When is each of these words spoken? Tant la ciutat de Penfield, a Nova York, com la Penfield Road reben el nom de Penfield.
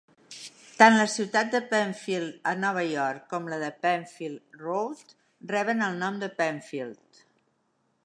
Tant 0.77 0.95
la 0.99 1.03
ciutat 1.15 1.51
de 1.55 1.61
Penfield, 1.73 2.39
a 2.53 2.55
Nova 2.63 2.87
York, 2.93 3.29
com 3.35 3.53
la 3.55 3.71
Penfield 3.87 4.61
Road 4.65 5.17
reben 5.55 5.89
el 5.91 6.05
nom 6.05 6.23
de 6.25 6.35
Penfield. 6.45 7.27